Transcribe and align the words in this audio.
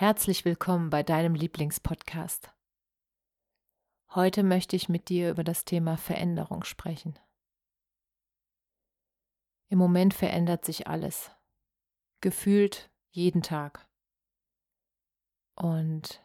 Herzlich 0.00 0.46
willkommen 0.46 0.88
bei 0.88 1.02
deinem 1.02 1.34
Lieblingspodcast. 1.34 2.50
Heute 4.14 4.42
möchte 4.42 4.74
ich 4.74 4.88
mit 4.88 5.10
dir 5.10 5.30
über 5.30 5.44
das 5.44 5.66
Thema 5.66 5.98
Veränderung 5.98 6.64
sprechen. 6.64 7.18
Im 9.68 9.76
Moment 9.76 10.14
verändert 10.14 10.64
sich 10.64 10.86
alles, 10.86 11.30
gefühlt 12.22 12.90
jeden 13.10 13.42
Tag. 13.42 13.86
Und 15.54 16.24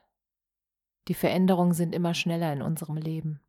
die 1.09 1.13
Veränderungen 1.13 1.73
sind 1.73 1.93
immer 1.93 2.13
schneller 2.13 2.53
in 2.53 2.61
unserem 2.61 2.95
Leben. 2.95 3.41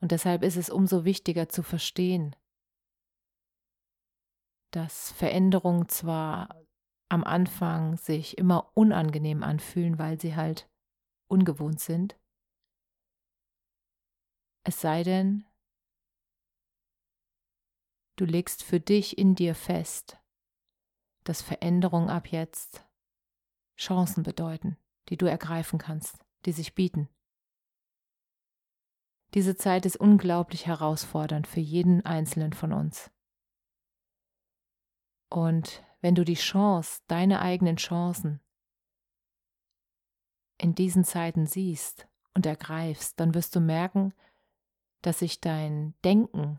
Und 0.00 0.12
deshalb 0.12 0.44
ist 0.44 0.58
es 0.58 0.70
umso 0.70 1.04
wichtiger 1.04 1.48
zu 1.48 1.64
verstehen, 1.64 2.36
dass 4.70 5.10
Veränderungen 5.10 5.88
zwar 5.88 6.59
am 7.10 7.24
Anfang 7.24 7.96
sich 7.96 8.38
immer 8.38 8.70
unangenehm 8.74 9.42
anfühlen, 9.42 9.98
weil 9.98 10.20
sie 10.20 10.36
halt 10.36 10.70
ungewohnt 11.28 11.80
sind. 11.80 12.18
Es 14.64 14.80
sei 14.80 15.02
denn, 15.02 15.44
du 18.16 18.24
legst 18.24 18.62
für 18.62 18.80
dich 18.80 19.18
in 19.18 19.34
dir 19.34 19.54
fest, 19.54 20.18
dass 21.24 21.42
Veränderungen 21.42 22.10
ab 22.10 22.28
jetzt 22.28 22.86
Chancen 23.76 24.22
bedeuten, 24.22 24.76
die 25.08 25.16
du 25.16 25.26
ergreifen 25.26 25.78
kannst, 25.78 26.24
die 26.44 26.52
sich 26.52 26.74
bieten. 26.74 27.08
Diese 29.34 29.56
Zeit 29.56 29.86
ist 29.86 29.96
unglaublich 29.96 30.66
herausfordernd 30.66 31.46
für 31.46 31.60
jeden 31.60 32.04
Einzelnen 32.04 32.52
von 32.52 32.72
uns. 32.72 33.10
Und 35.28 35.84
wenn 36.00 36.14
du 36.14 36.24
die 36.24 36.34
Chance, 36.34 37.02
deine 37.06 37.40
eigenen 37.40 37.76
Chancen 37.76 38.40
in 40.58 40.74
diesen 40.74 41.04
Zeiten 41.04 41.46
siehst 41.46 42.08
und 42.34 42.46
ergreifst, 42.46 43.18
dann 43.18 43.34
wirst 43.34 43.56
du 43.56 43.60
merken, 43.60 44.12
dass 45.02 45.20
sich 45.20 45.40
dein 45.40 45.94
Denken 46.04 46.58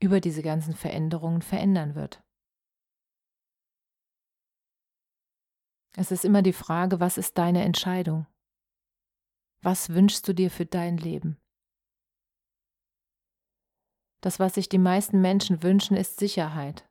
über 0.00 0.20
diese 0.20 0.42
ganzen 0.42 0.74
Veränderungen 0.74 1.42
verändern 1.42 1.94
wird. 1.94 2.22
Es 5.96 6.12
ist 6.12 6.24
immer 6.24 6.42
die 6.42 6.52
Frage, 6.52 7.00
was 7.00 7.18
ist 7.18 7.38
deine 7.38 7.64
Entscheidung? 7.64 8.26
Was 9.62 9.90
wünschst 9.90 10.28
du 10.28 10.32
dir 10.32 10.50
für 10.50 10.66
dein 10.66 10.96
Leben? 10.96 11.40
Das, 14.20 14.38
was 14.38 14.54
sich 14.54 14.68
die 14.68 14.78
meisten 14.78 15.20
Menschen 15.20 15.62
wünschen, 15.62 15.96
ist 15.96 16.18
Sicherheit. 16.18 16.87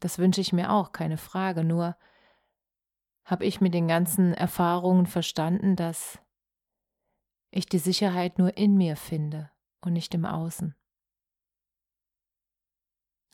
Das 0.00 0.18
wünsche 0.18 0.40
ich 0.40 0.52
mir 0.52 0.70
auch, 0.70 0.92
keine 0.92 1.16
Frage. 1.16 1.64
Nur 1.64 1.96
habe 3.24 3.44
ich 3.44 3.60
mit 3.60 3.74
den 3.74 3.88
ganzen 3.88 4.34
Erfahrungen 4.34 5.06
verstanden, 5.06 5.76
dass 5.76 6.20
ich 7.50 7.66
die 7.66 7.78
Sicherheit 7.78 8.38
nur 8.38 8.56
in 8.56 8.76
mir 8.76 8.96
finde 8.96 9.50
und 9.80 9.94
nicht 9.94 10.14
im 10.14 10.24
Außen. 10.24 10.74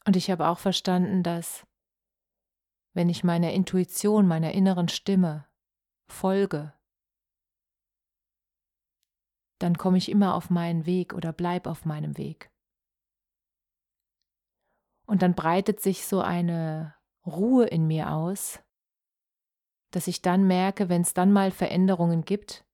Und 0.05 0.17
ich 0.17 0.31
habe 0.31 0.49
auch 0.49 0.59
verstanden, 0.59 1.23
dass 1.23 1.67
wenn 2.95 3.09
ich 3.09 3.25
meiner 3.25 3.53
Intuition, 3.53 4.27
meiner 4.27 4.53
inneren 4.53 4.89
Stimme 4.89 5.47
folge, 6.09 6.73
dann 9.59 9.79
komme 9.79 9.99
ich 9.99 10.11
immer 10.11 10.35
auf 10.35 10.51
meinen 10.51 10.87
Weg 10.87 11.15
oder 11.15 11.33
bleib 11.33 11.67
auf 11.67 11.85
meinem 11.85 12.19
Weg. 12.19 12.52
Und 15.13 15.21
dann 15.21 15.35
breitet 15.35 15.79
sich 15.79 16.07
so 16.07 16.23
eine 16.23 16.95
Ruhe 17.27 17.67
in 17.67 17.87
mir 17.87 18.13
aus, 18.13 18.61
dass 19.91 20.07
ich 20.07 20.23
dann 20.23 20.47
merke, 20.47 20.89
wenn 20.89 21.03
es 21.03 21.13
dann 21.13 21.35
mal 21.35 21.51
Veränderungen 21.51 22.25
gibt, 22.25 22.65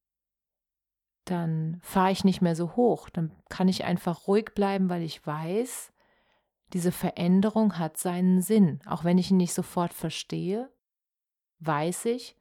dann 1.25 1.81
fahre 1.83 2.13
ich 2.13 2.23
nicht 2.23 2.41
mehr 2.41 2.55
so 2.55 2.77
hoch, 2.77 3.09
dann 3.09 3.35
kann 3.49 3.67
ich 3.67 3.83
einfach 3.83 4.29
ruhig 4.29 4.53
bleiben, 4.55 4.89
weil 4.89 5.03
ich 5.03 5.27
weiß, 5.27 5.93
diese 6.75 6.93
Veränderung 6.93 7.77
hat 7.77 7.97
seinen 7.97 8.41
Sinn. 8.41 8.83
Auch 8.87 9.03
wenn 9.03 9.19
ich 9.19 9.33
ihn 9.33 9.37
nicht 9.37 9.53
sofort 9.53 9.93
verstehe, 9.93 10.73
weiß 11.59 12.05
ich, 12.05 12.37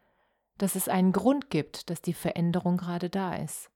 dass 0.59 0.75
es 0.75 0.88
einen 0.88 1.12
Grund 1.12 1.50
gibt, 1.50 1.90
dass 1.90 2.03
die 2.03 2.13
Veränderung 2.13 2.78
gerade 2.78 3.09
da 3.09 3.34
ist. 3.34 3.72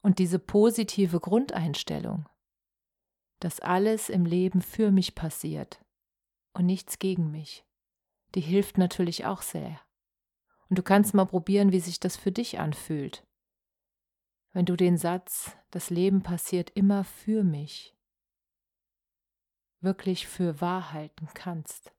Und 0.00 0.18
diese 0.18 0.40
positive 0.40 1.20
Grundeinstellung, 1.20 2.26
dass 3.42 3.60
alles 3.60 4.08
im 4.08 4.24
Leben 4.24 4.62
für 4.62 4.92
mich 4.92 5.14
passiert 5.14 5.84
und 6.52 6.66
nichts 6.66 6.98
gegen 6.98 7.30
mich, 7.30 7.64
die 8.34 8.40
hilft 8.40 8.78
natürlich 8.78 9.26
auch 9.26 9.42
sehr. 9.42 9.80
Und 10.68 10.78
du 10.78 10.82
kannst 10.82 11.12
mal 11.12 11.26
probieren, 11.26 11.72
wie 11.72 11.80
sich 11.80 11.98
das 11.98 12.16
für 12.16 12.30
dich 12.30 12.60
anfühlt. 12.60 13.26
Wenn 14.52 14.64
du 14.64 14.76
den 14.76 14.96
Satz, 14.96 15.56
das 15.70 15.90
Leben 15.90 16.22
passiert 16.22 16.70
immer 16.70 17.04
für 17.04 17.42
mich, 17.42 17.96
wirklich 19.80 20.28
für 20.28 20.60
wahr 20.60 20.92
halten 20.92 21.28
kannst. 21.34 21.92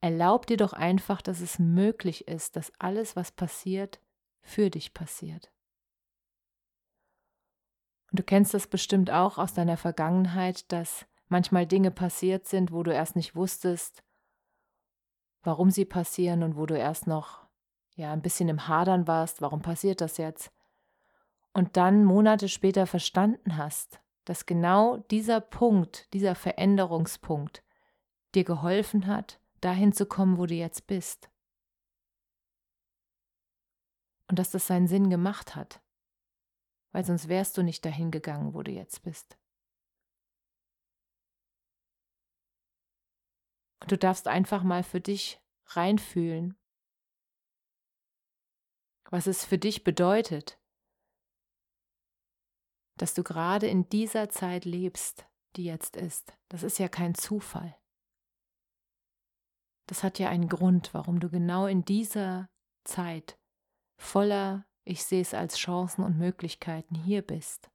Erlaub 0.00 0.46
dir 0.46 0.56
doch 0.56 0.72
einfach, 0.72 1.22
dass 1.22 1.40
es 1.40 1.60
möglich 1.60 2.26
ist, 2.26 2.56
dass 2.56 2.72
alles, 2.80 3.14
was 3.14 3.30
passiert, 3.30 4.00
für 4.40 4.70
dich 4.70 4.92
passiert. 4.92 5.52
Und 8.12 8.18
du 8.18 8.24
kennst 8.24 8.52
das 8.52 8.66
bestimmt 8.66 9.10
auch 9.10 9.38
aus 9.38 9.54
deiner 9.54 9.78
Vergangenheit, 9.78 10.70
dass 10.70 11.06
manchmal 11.28 11.66
Dinge 11.66 11.90
passiert 11.90 12.46
sind, 12.46 12.70
wo 12.70 12.82
du 12.82 12.92
erst 12.92 13.16
nicht 13.16 13.34
wusstest, 13.34 14.04
warum 15.42 15.70
sie 15.70 15.86
passieren 15.86 16.42
und 16.42 16.54
wo 16.54 16.66
du 16.66 16.76
erst 16.76 17.06
noch 17.06 17.46
ja 17.94 18.12
ein 18.12 18.20
bisschen 18.20 18.50
im 18.50 18.68
Hadern 18.68 19.06
warst, 19.06 19.40
warum 19.40 19.62
passiert 19.62 20.02
das 20.02 20.18
jetzt? 20.18 20.52
Und 21.54 21.78
dann 21.78 22.04
Monate 22.04 22.50
später 22.50 22.86
verstanden 22.86 23.56
hast, 23.56 23.98
dass 24.26 24.44
genau 24.44 24.98
dieser 25.10 25.40
Punkt, 25.40 26.12
dieser 26.12 26.34
Veränderungspunkt 26.34 27.62
dir 28.34 28.44
geholfen 28.44 29.06
hat, 29.06 29.40
dahin 29.62 29.94
zu 29.94 30.04
kommen, 30.04 30.36
wo 30.36 30.44
du 30.44 30.54
jetzt 30.54 30.86
bist. 30.86 31.30
Und 34.28 34.38
dass 34.38 34.50
das 34.50 34.66
seinen 34.66 34.86
Sinn 34.86 35.08
gemacht 35.08 35.56
hat 35.56 35.81
weil 36.92 37.04
sonst 37.04 37.28
wärst 37.28 37.56
du 37.56 37.62
nicht 37.62 37.84
dahin 37.84 38.10
gegangen, 38.10 38.54
wo 38.54 38.62
du 38.62 38.70
jetzt 38.70 39.02
bist. 39.02 39.38
Und 43.80 43.90
du 43.90 43.98
darfst 43.98 44.28
einfach 44.28 44.62
mal 44.62 44.84
für 44.84 45.00
dich 45.00 45.40
reinfühlen, 45.66 46.56
was 49.10 49.26
es 49.26 49.44
für 49.44 49.58
dich 49.58 49.84
bedeutet, 49.84 50.60
dass 52.98 53.14
du 53.14 53.24
gerade 53.24 53.66
in 53.66 53.88
dieser 53.88 54.28
Zeit 54.28 54.64
lebst, 54.64 55.26
die 55.56 55.64
jetzt 55.64 55.96
ist. 55.96 56.36
Das 56.48 56.62
ist 56.62 56.78
ja 56.78 56.88
kein 56.88 57.14
Zufall. 57.14 57.76
Das 59.88 60.04
hat 60.04 60.18
ja 60.18 60.28
einen 60.28 60.48
Grund, 60.48 60.94
warum 60.94 61.18
du 61.18 61.28
genau 61.28 61.66
in 61.66 61.84
dieser 61.84 62.48
Zeit 62.84 63.38
voller 63.98 64.66
ich 64.84 65.04
sehe 65.04 65.20
es 65.20 65.34
als 65.34 65.56
Chancen 65.56 66.02
und 66.02 66.18
Möglichkeiten, 66.18 66.94
hier 66.94 67.22
bist. 67.22 67.70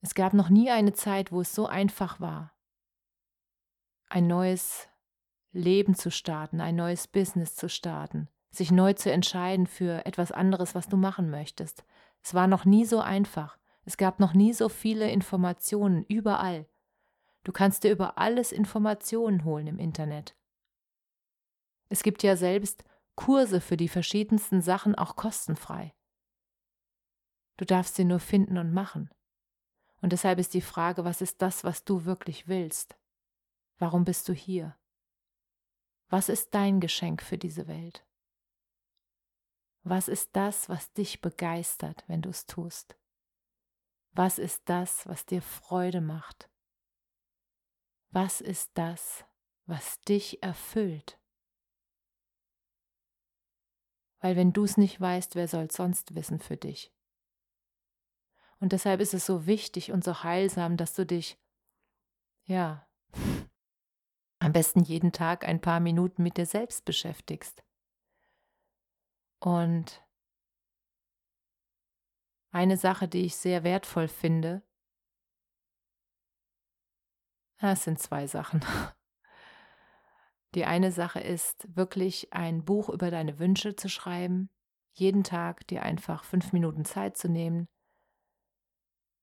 Es 0.00 0.14
gab 0.14 0.34
noch 0.34 0.48
nie 0.48 0.70
eine 0.70 0.92
Zeit, 0.92 1.30
wo 1.30 1.40
es 1.40 1.54
so 1.54 1.66
einfach 1.66 2.20
war, 2.20 2.52
ein 4.08 4.26
neues 4.26 4.88
Leben 5.52 5.94
zu 5.94 6.10
starten, 6.10 6.60
ein 6.60 6.74
neues 6.76 7.06
Business 7.06 7.54
zu 7.54 7.68
starten, 7.68 8.28
sich 8.50 8.70
neu 8.70 8.94
zu 8.94 9.12
entscheiden 9.12 9.66
für 9.66 10.04
etwas 10.04 10.32
anderes, 10.32 10.74
was 10.74 10.88
du 10.88 10.96
machen 10.96 11.30
möchtest. 11.30 11.84
Es 12.22 12.34
war 12.34 12.46
noch 12.46 12.64
nie 12.64 12.84
so 12.84 13.00
einfach. 13.00 13.58
Es 13.84 13.96
gab 13.96 14.20
noch 14.20 14.34
nie 14.34 14.52
so 14.52 14.68
viele 14.68 15.10
Informationen 15.10 16.04
überall. 16.04 16.66
Du 17.44 17.52
kannst 17.52 17.84
dir 17.84 17.90
über 17.90 18.18
alles 18.18 18.52
Informationen 18.52 19.44
holen 19.44 19.66
im 19.66 19.78
Internet. 19.78 20.36
Es 21.88 22.02
gibt 22.02 22.22
ja 22.22 22.36
selbst 22.36 22.84
Kurse 23.14 23.60
für 23.60 23.76
die 23.76 23.88
verschiedensten 23.88 24.62
Sachen 24.62 24.94
auch 24.94 25.16
kostenfrei. 25.16 25.94
Du 27.56 27.64
darfst 27.64 27.94
sie 27.96 28.04
nur 28.04 28.20
finden 28.20 28.58
und 28.58 28.72
machen. 28.72 29.10
Und 30.00 30.12
deshalb 30.12 30.38
ist 30.38 30.54
die 30.54 30.62
Frage, 30.62 31.04
was 31.04 31.20
ist 31.20 31.40
das, 31.42 31.62
was 31.62 31.84
du 31.84 32.04
wirklich 32.04 32.48
willst? 32.48 32.96
Warum 33.78 34.04
bist 34.04 34.28
du 34.28 34.32
hier? 34.32 34.76
Was 36.08 36.28
ist 36.28 36.54
dein 36.54 36.80
Geschenk 36.80 37.22
für 37.22 37.38
diese 37.38 37.68
Welt? 37.68 38.04
Was 39.84 40.08
ist 40.08 40.34
das, 40.34 40.68
was 40.68 40.92
dich 40.92 41.20
begeistert, 41.20 42.04
wenn 42.06 42.22
du 42.22 42.30
es 42.30 42.46
tust? 42.46 42.96
Was 44.12 44.38
ist 44.38 44.62
das, 44.66 45.06
was 45.08 45.24
dir 45.24 45.42
Freude 45.42 46.00
macht? 46.00 46.50
Was 48.10 48.40
ist 48.40 48.70
das, 48.74 49.24
was 49.66 50.00
dich 50.02 50.42
erfüllt? 50.42 51.18
Weil 54.22 54.36
wenn 54.36 54.52
du 54.52 54.64
es 54.64 54.76
nicht 54.76 55.00
weißt, 55.00 55.34
wer 55.34 55.48
soll 55.48 55.70
sonst 55.70 56.14
wissen 56.14 56.38
für 56.38 56.56
dich? 56.56 56.94
Und 58.60 58.72
deshalb 58.72 59.00
ist 59.00 59.14
es 59.14 59.26
so 59.26 59.46
wichtig 59.46 59.90
und 59.90 60.04
so 60.04 60.22
heilsam, 60.22 60.76
dass 60.76 60.94
du 60.94 61.04
dich, 61.04 61.36
ja, 62.44 62.86
am 64.38 64.52
besten 64.52 64.84
jeden 64.84 65.10
Tag 65.10 65.46
ein 65.46 65.60
paar 65.60 65.80
Minuten 65.80 66.22
mit 66.22 66.36
dir 66.36 66.46
selbst 66.46 66.84
beschäftigst. 66.84 67.64
Und 69.40 70.06
eine 72.52 72.76
Sache, 72.76 73.08
die 73.08 73.24
ich 73.24 73.34
sehr 73.34 73.64
wertvoll 73.64 74.06
finde, 74.06 74.62
es 77.58 77.84
sind 77.84 77.98
zwei 77.98 78.26
Sachen. 78.28 78.64
Die 80.54 80.64
eine 80.64 80.92
Sache 80.92 81.20
ist, 81.20 81.66
wirklich 81.76 82.32
ein 82.32 82.64
Buch 82.64 82.88
über 82.88 83.10
deine 83.10 83.38
Wünsche 83.38 83.74
zu 83.74 83.88
schreiben, 83.88 84.50
jeden 84.92 85.24
Tag 85.24 85.66
dir 85.68 85.82
einfach 85.82 86.24
fünf 86.24 86.52
Minuten 86.52 86.84
Zeit 86.84 87.16
zu 87.16 87.28
nehmen. 87.28 87.68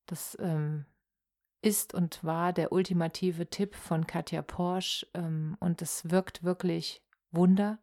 Das 0.08 0.36
ähm, 0.40 0.86
ist 1.62 1.94
und 1.94 2.24
war 2.24 2.54
der 2.54 2.72
ultimative 2.72 3.50
Tipp 3.50 3.76
von 3.76 4.08
Katja 4.08 4.42
Porsche 4.42 5.08
ähm, 5.14 5.56
und 5.60 5.82
es 5.82 6.10
wirkt 6.10 6.44
wirklich 6.44 7.04
Wunder. 7.32 7.80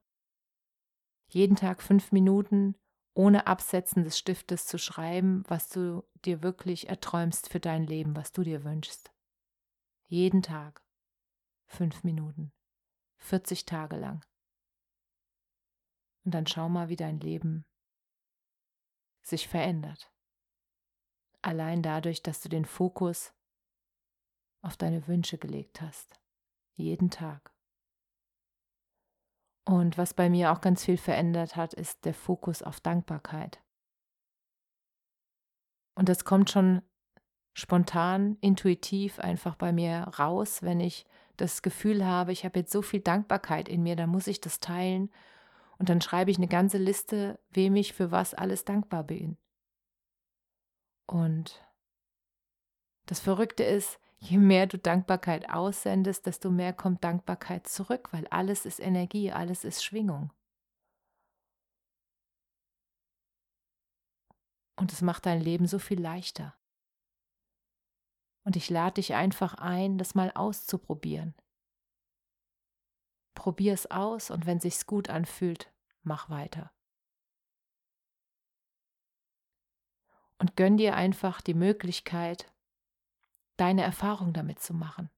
Jeden 1.28 1.56
Tag 1.56 1.82
fünf 1.82 2.10
Minuten 2.10 2.74
ohne 3.14 3.46
Absetzen 3.46 4.04
des 4.04 4.18
Stiftes 4.18 4.66
zu 4.66 4.78
schreiben, 4.78 5.42
was 5.48 5.68
du 5.68 6.04
dir 6.24 6.42
wirklich 6.42 6.88
erträumst 6.88 7.48
für 7.48 7.60
dein 7.60 7.86
Leben, 7.86 8.14
was 8.16 8.32
du 8.32 8.42
dir 8.42 8.64
wünschst. 8.64 9.12
Jeden 10.08 10.42
Tag 10.42 10.82
fünf 11.66 12.04
Minuten. 12.04 12.52
40 13.18 13.64
Tage 13.64 13.96
lang. 13.96 14.24
Und 16.24 16.32
dann 16.32 16.46
schau 16.46 16.68
mal, 16.68 16.88
wie 16.88 16.96
dein 16.96 17.20
Leben 17.20 17.64
sich 19.22 19.48
verändert. 19.48 20.12
Allein 21.42 21.82
dadurch, 21.82 22.22
dass 22.22 22.40
du 22.40 22.48
den 22.48 22.64
Fokus 22.64 23.32
auf 24.62 24.76
deine 24.76 25.06
Wünsche 25.06 25.38
gelegt 25.38 25.80
hast. 25.80 26.20
Jeden 26.74 27.10
Tag. 27.10 27.52
Und 29.64 29.98
was 29.98 30.14
bei 30.14 30.30
mir 30.30 30.52
auch 30.52 30.60
ganz 30.60 30.84
viel 30.84 30.96
verändert 30.96 31.56
hat, 31.56 31.74
ist 31.74 32.04
der 32.04 32.14
Fokus 32.14 32.62
auf 32.62 32.80
Dankbarkeit. 32.80 33.62
Und 35.96 36.08
das 36.08 36.24
kommt 36.24 36.50
schon 36.50 36.82
spontan, 37.54 38.36
intuitiv 38.40 39.18
einfach 39.18 39.56
bei 39.56 39.72
mir 39.72 40.02
raus, 40.18 40.62
wenn 40.62 40.78
ich 40.78 41.06
das 41.36 41.62
Gefühl 41.62 42.04
habe, 42.04 42.32
ich 42.32 42.44
habe 42.44 42.58
jetzt 42.58 42.72
so 42.72 42.82
viel 42.82 43.00
Dankbarkeit 43.00 43.68
in 43.68 43.82
mir, 43.82 43.96
dann 43.96 44.10
muss 44.10 44.26
ich 44.26 44.40
das 44.40 44.60
teilen 44.60 45.10
und 45.78 45.88
dann 45.88 46.00
schreibe 46.00 46.30
ich 46.30 46.38
eine 46.38 46.48
ganze 46.48 46.78
Liste, 46.78 47.38
wem 47.50 47.76
ich 47.76 47.92
für 47.92 48.10
was 48.10 48.34
alles 48.34 48.64
dankbar 48.64 49.04
bin. 49.04 49.36
Und 51.06 51.62
das 53.06 53.20
Verrückte 53.20 53.62
ist, 53.62 54.00
je 54.18 54.38
mehr 54.38 54.66
du 54.66 54.78
Dankbarkeit 54.78 55.50
aussendest, 55.50 56.26
desto 56.26 56.50
mehr 56.50 56.72
kommt 56.72 57.04
Dankbarkeit 57.04 57.68
zurück, 57.68 58.08
weil 58.12 58.26
alles 58.28 58.66
ist 58.66 58.80
Energie, 58.80 59.30
alles 59.30 59.64
ist 59.64 59.84
Schwingung. 59.84 60.32
Und 64.76 64.92
es 64.92 65.00
macht 65.00 65.26
dein 65.26 65.40
Leben 65.40 65.66
so 65.66 65.78
viel 65.78 66.00
leichter. 66.00 66.54
Und 68.46 68.54
ich 68.54 68.70
lade 68.70 68.94
dich 68.94 69.12
einfach 69.14 69.54
ein, 69.54 69.98
das 69.98 70.14
mal 70.14 70.30
auszuprobieren. 70.32 71.34
Probier 73.34 73.72
es 73.74 73.90
aus 73.90 74.30
und 74.30 74.46
wenn 74.46 74.60
sich's 74.60 74.86
gut 74.86 75.10
anfühlt, 75.10 75.72
mach 76.04 76.30
weiter. 76.30 76.70
Und 80.38 80.54
gönn 80.54 80.76
dir 80.76 80.94
einfach 80.94 81.40
die 81.40 81.54
Möglichkeit, 81.54 82.54
deine 83.56 83.82
Erfahrung 83.82 84.32
damit 84.32 84.60
zu 84.60 84.74
machen. 84.74 85.10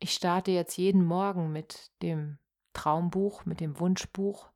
Ich 0.00 0.12
starte 0.12 0.50
jetzt 0.50 0.76
jeden 0.76 1.04
Morgen 1.04 1.52
mit 1.52 1.92
dem 2.02 2.40
Traumbuch, 2.72 3.44
mit 3.44 3.60
dem 3.60 3.78
Wunschbuch 3.78 4.50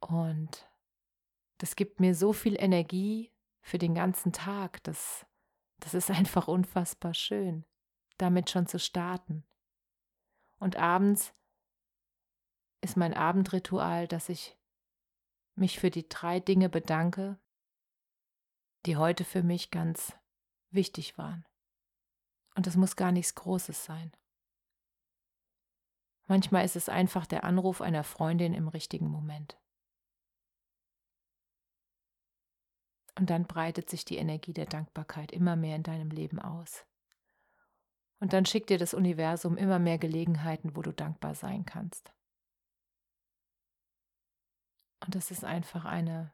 und 0.00 0.70
das 1.58 1.76
gibt 1.76 2.00
mir 2.00 2.14
so 2.14 2.32
viel 2.32 2.56
Energie 2.58 3.30
für 3.62 3.78
den 3.78 3.94
ganzen 3.94 4.32
Tag. 4.32 4.82
Das, 4.84 5.26
das 5.78 5.94
ist 5.94 6.10
einfach 6.10 6.48
unfassbar 6.48 7.14
schön, 7.14 7.64
damit 8.18 8.50
schon 8.50 8.66
zu 8.66 8.78
starten. 8.78 9.44
Und 10.58 10.76
abends 10.76 11.34
ist 12.82 12.96
mein 12.96 13.14
Abendritual, 13.14 14.08
dass 14.08 14.28
ich 14.28 14.56
mich 15.54 15.78
für 15.78 15.90
die 15.90 16.08
drei 16.08 16.40
Dinge 16.40 16.68
bedanke, 16.68 17.38
die 18.86 18.96
heute 18.96 19.24
für 19.24 19.42
mich 19.42 19.70
ganz 19.70 20.16
wichtig 20.70 21.18
waren. 21.18 21.44
Und 22.54 22.66
es 22.66 22.76
muss 22.76 22.96
gar 22.96 23.12
nichts 23.12 23.34
Großes 23.34 23.84
sein. 23.84 24.12
Manchmal 26.26 26.64
ist 26.64 26.76
es 26.76 26.88
einfach 26.88 27.26
der 27.26 27.44
Anruf 27.44 27.80
einer 27.80 28.04
Freundin 28.04 28.54
im 28.54 28.68
richtigen 28.68 29.08
Moment. 29.08 29.58
Und 33.20 33.28
dann 33.28 33.44
breitet 33.44 33.90
sich 33.90 34.06
die 34.06 34.16
Energie 34.16 34.54
der 34.54 34.64
Dankbarkeit 34.64 35.30
immer 35.30 35.54
mehr 35.54 35.76
in 35.76 35.82
deinem 35.82 36.08
Leben 36.08 36.38
aus. 36.38 36.86
Und 38.18 38.32
dann 38.32 38.46
schickt 38.46 38.70
dir 38.70 38.78
das 38.78 38.94
Universum 38.94 39.58
immer 39.58 39.78
mehr 39.78 39.98
Gelegenheiten, 39.98 40.74
wo 40.74 40.80
du 40.80 40.90
dankbar 40.90 41.34
sein 41.34 41.66
kannst. 41.66 42.14
Und 45.04 45.14
das 45.14 45.30
ist 45.30 45.44
einfach 45.44 45.84
eine 45.84 46.32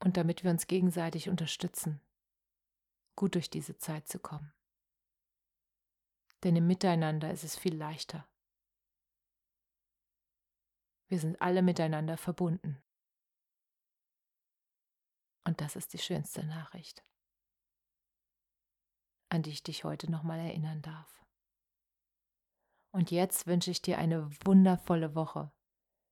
und 0.00 0.16
damit 0.16 0.44
wir 0.44 0.50
uns 0.50 0.66
gegenseitig 0.66 1.28
unterstützen, 1.28 2.00
gut 3.16 3.34
durch 3.34 3.50
diese 3.50 3.76
Zeit 3.78 4.08
zu 4.08 4.18
kommen. 4.18 4.52
Denn 6.44 6.54
im 6.54 6.66
Miteinander 6.66 7.32
ist 7.32 7.42
es 7.42 7.56
viel 7.56 7.74
leichter. 7.74 8.28
Wir 11.08 11.18
sind 11.18 11.40
alle 11.40 11.62
miteinander 11.62 12.16
verbunden. 12.16 12.82
Und 15.44 15.60
das 15.60 15.74
ist 15.74 15.94
die 15.94 15.98
schönste 15.98 16.44
Nachricht, 16.44 17.02
an 19.30 19.42
die 19.42 19.50
ich 19.50 19.62
dich 19.62 19.84
heute 19.84 20.10
nochmal 20.10 20.38
erinnern 20.38 20.82
darf. 20.82 21.24
Und 22.92 23.10
jetzt 23.10 23.46
wünsche 23.46 23.70
ich 23.70 23.82
dir 23.82 23.98
eine 23.98 24.30
wundervolle 24.44 25.14
Woche 25.14 25.50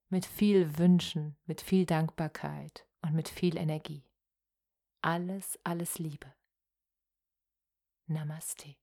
mit 0.09 0.25
viel 0.25 0.77
Wünschen, 0.77 1.37
mit 1.45 1.61
viel 1.61 1.85
Dankbarkeit 1.85 2.86
und 3.07 3.15
mit 3.15 3.29
viel 3.29 3.57
Energie. 3.57 4.03
Alles, 5.01 5.59
alles 5.63 5.99
Liebe. 5.99 6.33
Namaste. 8.07 8.75